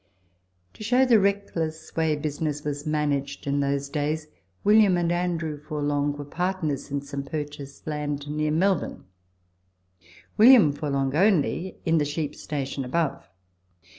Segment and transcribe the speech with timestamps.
[0.73, 4.25] To show the reckless way business was managed in those days,
[4.63, 9.05] William and Andrew Forlouge were partners in some purchased land near Melbourne;
[10.39, 10.71] W.
[10.71, 13.29] Forlonge only, in the sheep station above.